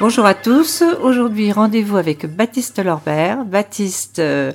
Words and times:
Bonjour 0.00 0.26
à 0.26 0.34
tous. 0.34 0.84
Aujourd'hui, 1.02 1.50
rendez-vous 1.50 1.96
avec 1.96 2.24
Baptiste 2.24 2.78
Lorbert. 2.78 3.44
Baptiste, 3.44 4.20
euh, 4.20 4.52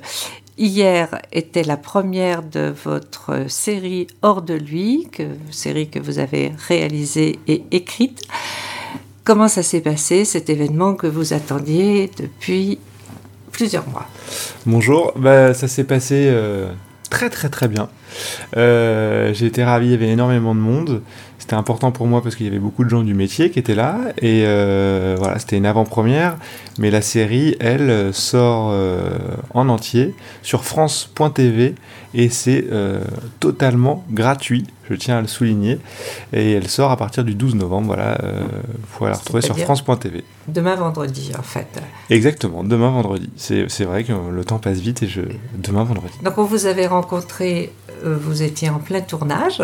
hier 0.56 1.20
était 1.32 1.64
la 1.64 1.76
première 1.76 2.42
de 2.42 2.72
votre 2.82 3.50
série 3.50 4.06
Hors 4.22 4.40
de 4.40 4.54
lui, 4.54 5.06
série 5.50 5.90
que 5.90 5.98
vous 5.98 6.18
avez 6.18 6.52
réalisée 6.66 7.38
et 7.46 7.62
écrite. 7.72 8.22
Comment 9.22 9.48
ça 9.48 9.62
s'est 9.62 9.82
passé, 9.82 10.24
cet 10.24 10.48
événement 10.48 10.94
que 10.94 11.06
vous 11.06 11.34
attendiez 11.34 12.10
depuis 12.16 12.78
plusieurs 13.52 13.86
mois? 13.88 14.08
Bonjour, 14.64 15.12
bah, 15.14 15.52
ça 15.52 15.68
s'est 15.68 15.84
passé 15.84 16.24
euh, 16.26 16.72
très 17.10 17.28
très 17.28 17.50
très 17.50 17.68
bien. 17.68 17.90
Euh, 18.56 19.32
j'ai 19.34 19.46
été 19.46 19.64
ravi, 19.64 19.86
il 19.86 19.92
y 19.92 19.94
avait 19.94 20.08
énormément 20.08 20.54
de 20.54 20.60
monde. 20.60 21.02
C'était 21.38 21.54
important 21.54 21.92
pour 21.92 22.06
moi 22.06 22.22
parce 22.22 22.36
qu'il 22.36 22.46
y 22.46 22.48
avait 22.48 22.58
beaucoup 22.58 22.84
de 22.84 22.88
gens 22.88 23.02
du 23.02 23.12
métier 23.12 23.50
qui 23.50 23.58
étaient 23.58 23.74
là. 23.74 23.98
Et 24.18 24.44
euh, 24.46 25.16
voilà, 25.18 25.38
c'était 25.38 25.58
une 25.58 25.66
avant-première. 25.66 26.36
Mais 26.78 26.90
la 26.90 27.02
série, 27.02 27.54
elle, 27.60 28.14
sort 28.14 28.70
euh, 28.72 29.10
en 29.52 29.68
entier 29.68 30.14
sur 30.42 30.64
France.tv 30.64 31.74
et 32.14 32.28
c'est 32.30 32.66
totalement 33.40 34.04
gratuit. 34.10 34.66
Je 34.88 34.94
tiens 34.94 35.18
à 35.18 35.20
le 35.20 35.26
souligner. 35.26 35.78
Et 36.32 36.52
elle 36.52 36.68
sort 36.68 36.90
à 36.90 36.96
partir 36.96 37.24
du 37.24 37.34
12 37.34 37.56
novembre. 37.56 37.88
Voilà, 37.88 38.18
vous 38.22 38.96
pouvez 38.96 39.10
la 39.10 39.16
retrouver 39.16 39.42
sur 39.42 39.58
France.tv. 39.58 40.24
Demain 40.46 40.76
vendredi, 40.76 41.32
en 41.38 41.42
fait. 41.42 41.66
Exactement, 42.10 42.64
demain 42.64 42.90
vendredi. 42.90 43.30
C'est 43.36 43.84
vrai 43.84 44.04
que 44.04 44.12
le 44.12 44.44
temps 44.44 44.58
passe 44.58 44.78
vite 44.78 45.02
et 45.02 45.08
je... 45.08 45.22
demain 45.54 45.84
vendredi. 45.84 46.12
Donc, 46.22 46.38
on 46.38 46.44
vous 46.44 46.66
avait 46.66 46.86
rencontré, 46.86 47.72
vous 48.04 48.42
étiez 48.42 48.68
en 48.70 48.78
plein 48.78 49.00
tournage. 49.00 49.62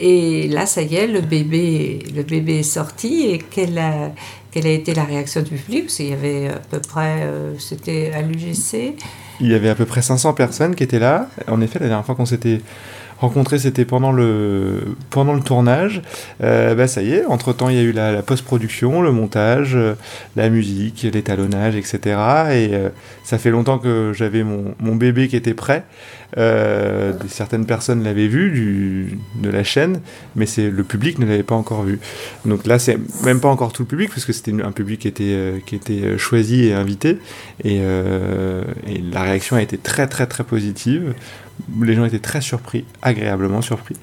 Et 0.00 0.48
là, 0.48 0.66
ça 0.66 0.82
y 0.82 0.94
est, 0.94 1.06
le 1.06 1.20
bébé, 1.20 2.04
le 2.14 2.22
bébé 2.22 2.60
est 2.60 2.62
sorti. 2.62 3.26
Et 3.30 3.38
quelle 3.38 3.78
a, 3.78 4.12
quelle 4.50 4.66
a 4.66 4.70
été 4.70 4.94
la 4.94 5.04
réaction 5.04 5.42
du 5.42 5.56
public? 5.56 5.84
Parce 5.84 5.96
qu'il 5.96 6.08
y 6.08 6.12
avait 6.12 6.48
à 6.48 6.58
peu 6.58 6.80
près, 6.80 7.22
euh, 7.22 7.58
c'était 7.58 8.12
à 8.14 8.22
l'UGC. 8.22 8.94
Il 9.40 9.48
y 9.48 9.54
avait 9.54 9.68
à 9.68 9.74
peu 9.74 9.86
près 9.86 10.02
500 10.02 10.34
personnes 10.34 10.74
qui 10.74 10.84
étaient 10.84 10.98
là. 10.98 11.28
En 11.48 11.60
effet, 11.60 11.78
la 11.80 11.88
dernière 11.88 12.06
fois 12.06 12.14
qu'on 12.14 12.26
s'était 12.26 12.60
rencontré, 13.20 13.58
c'était 13.58 13.84
pendant 13.84 14.12
le, 14.12 14.96
pendant 15.10 15.34
le 15.34 15.40
tournage. 15.40 16.02
Euh, 16.42 16.74
bah, 16.74 16.86
ça 16.86 17.02
y 17.02 17.12
est, 17.12 17.24
entre-temps, 17.24 17.68
il 17.68 17.76
y 17.76 17.78
a 17.78 17.82
eu 17.82 17.92
la, 17.92 18.22
post-production, 18.22 19.02
le 19.02 19.12
montage, 19.12 19.74
euh, 19.74 19.94
la 20.36 20.48
musique, 20.50 21.06
l'étalonnage, 21.12 21.76
etc. 21.76 21.98
Et 22.04 22.74
euh, 22.74 22.88
ça 23.24 23.38
fait 23.38 23.50
longtemps 23.50 23.78
que 23.78 24.12
j'avais 24.14 24.44
mon, 24.44 24.74
mon, 24.80 24.94
bébé 24.94 25.28
qui 25.28 25.36
était 25.36 25.54
prêt. 25.54 25.84
Euh, 26.36 27.14
certaines 27.28 27.64
personnes 27.66 28.04
l'avaient 28.04 28.28
vu 28.28 28.50
du, 28.50 29.18
de 29.42 29.50
la 29.50 29.64
chaîne, 29.64 30.00
mais 30.36 30.46
c'est 30.46 30.70
le 30.70 30.84
public 30.84 31.18
ne 31.18 31.26
l'avait 31.26 31.42
pas 31.42 31.54
encore 31.54 31.82
vu. 31.82 31.98
Donc 32.44 32.66
là, 32.66 32.78
c'est 32.78 32.98
même 33.24 33.40
pas 33.40 33.48
encore 33.48 33.72
tout 33.72 33.82
le 33.82 33.88
public, 33.88 34.10
parce 34.10 34.24
que 34.24 34.32
c'était 34.32 34.52
un 34.62 34.72
public 34.72 35.00
qui 35.00 35.08
était, 35.08 35.62
qui 35.66 35.74
était 35.74 36.18
choisi 36.18 36.66
et 36.66 36.74
invité. 36.74 37.18
Et, 37.64 37.78
et 37.78 39.02
la 39.10 39.22
réaction 39.22 39.56
a 39.56 39.62
été 39.62 39.78
très 39.78 40.06
très 40.06 40.26
très 40.26 40.44
positive 40.44 41.14
les 41.82 41.94
gens 41.94 42.04
étaient 42.04 42.18
très 42.18 42.40
surpris, 42.40 42.84
agréablement 43.02 43.62
surpris. 43.62 43.96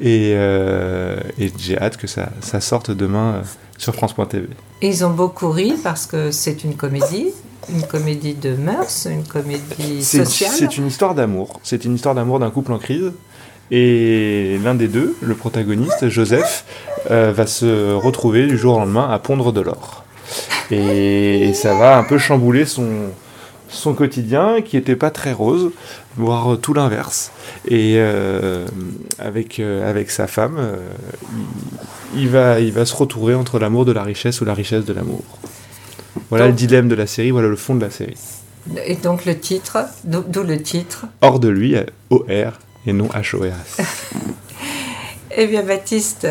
Et, 0.00 0.32
euh, 0.34 1.18
et 1.38 1.52
j'ai 1.58 1.78
hâte 1.78 1.96
que 1.96 2.06
ça, 2.06 2.30
ça 2.40 2.60
sorte 2.60 2.90
demain 2.90 3.34
euh, 3.34 3.42
sur 3.78 3.94
France.tv. 3.94 4.48
Ils 4.82 5.04
ont 5.04 5.10
beaucoup 5.10 5.50
ri 5.50 5.74
parce 5.82 6.06
que 6.06 6.30
c'est 6.30 6.64
une 6.64 6.74
comédie, 6.74 7.28
une 7.72 7.82
comédie 7.82 8.34
de 8.34 8.54
mœurs, 8.54 9.06
une 9.10 9.24
comédie 9.24 10.02
sociale. 10.02 10.52
C'est 10.54 10.76
une 10.76 10.86
histoire 10.86 11.14
d'amour. 11.14 11.60
C'est 11.62 11.84
une 11.84 11.94
histoire 11.94 12.14
d'amour 12.14 12.38
d'un 12.38 12.50
couple 12.50 12.72
en 12.72 12.78
crise. 12.78 13.12
Et 13.70 14.58
l'un 14.64 14.74
des 14.74 14.88
deux, 14.88 15.16
le 15.20 15.34
protagoniste, 15.34 16.08
Joseph, 16.08 16.64
euh, 17.10 17.32
va 17.32 17.46
se 17.46 17.92
retrouver 17.92 18.46
du 18.46 18.58
jour 18.58 18.76
au 18.76 18.78
lendemain 18.80 19.08
à 19.08 19.18
pondre 19.18 19.52
de 19.52 19.60
l'or. 19.60 20.04
Et 20.72 21.52
ça 21.54 21.74
va 21.74 21.96
un 21.96 22.04
peu 22.04 22.18
chambouler 22.18 22.64
son, 22.64 22.86
son 23.70 23.94
quotidien 23.94 24.62
qui 24.62 24.76
n'était 24.76 24.96
pas 24.96 25.10
très 25.10 25.32
rose, 25.32 25.70
voire 26.16 26.58
tout 26.58 26.74
l'inverse. 26.74 27.30
Et 27.66 27.94
euh, 27.96 28.66
avec, 29.18 29.60
euh, 29.60 29.88
avec 29.88 30.10
sa 30.10 30.26
femme, 30.26 30.56
euh, 30.58 30.76
il, 32.16 32.28
va, 32.28 32.60
il 32.60 32.72
va 32.72 32.84
se 32.84 32.94
retrouver 32.94 33.34
entre 33.34 33.58
l'amour 33.58 33.84
de 33.84 33.92
la 33.92 34.02
richesse 34.02 34.40
ou 34.40 34.44
la 34.44 34.54
richesse 34.54 34.84
de 34.84 34.92
l'amour. 34.92 35.22
Voilà 36.28 36.48
le 36.48 36.52
dilemme 36.52 36.88
de 36.88 36.94
la 36.94 37.06
série, 37.06 37.30
voilà 37.30 37.48
le 37.48 37.56
fond 37.56 37.74
de 37.74 37.80
la 37.80 37.90
série. 37.90 38.18
Et 38.84 38.96
donc 38.96 39.24
le 39.24 39.38
titre, 39.38 39.78
d'où 40.04 40.42
le 40.42 40.60
titre? 40.60 41.06
Hors 41.22 41.40
de 41.40 41.48
lui, 41.48 41.76
O-R 42.10 42.58
et 42.86 42.92
non 42.92 43.06
H-O-R-S. 43.06 43.86
eh 45.36 45.46
bien 45.46 45.62
Baptiste, 45.62 46.26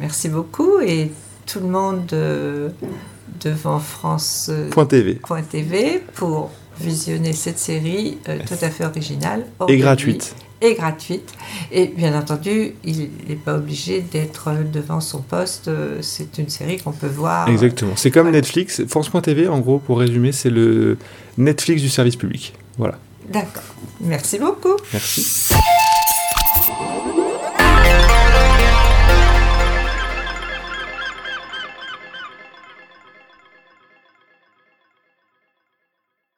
merci 0.00 0.28
beaucoup 0.28 0.80
et 0.80 1.10
tout 1.46 1.60
le 1.60 1.66
monde 1.66 2.72
devant 3.40 3.78
France.tv 3.78 5.20
TV 5.50 6.02
pour 6.14 6.50
visionner 6.80 7.32
cette 7.32 7.58
série 7.58 8.18
euh, 8.28 8.38
tout 8.46 8.54
à 8.62 8.70
fait 8.70 8.84
originale. 8.84 9.46
Et 9.68 9.76
gratuite. 9.76 10.34
Et 10.62 10.74
gratuite. 10.74 11.32
Et 11.72 11.86
bien 11.86 12.18
entendu, 12.18 12.74
il 12.84 13.10
n'est 13.28 13.36
pas 13.36 13.54
obligé 13.54 14.00
d'être 14.00 14.50
devant 14.70 15.00
son 15.00 15.20
poste. 15.20 15.68
Euh, 15.68 15.98
c'est 16.02 16.38
une 16.38 16.48
série 16.48 16.78
qu'on 16.78 16.92
peut 16.92 17.06
voir. 17.06 17.48
Exactement. 17.48 17.92
C'est 17.96 18.10
comme 18.10 18.30
Netflix. 18.30 18.82
France.tv, 18.86 19.48
en 19.48 19.60
gros, 19.60 19.78
pour 19.78 19.98
résumer, 19.98 20.32
c'est 20.32 20.50
le 20.50 20.98
Netflix 21.38 21.82
du 21.82 21.88
service 21.88 22.16
public. 22.16 22.54
Voilà. 22.76 22.98
D'accord. 23.28 23.62
Merci 24.00 24.38
beaucoup. 24.38 24.76
Merci. 24.92 25.54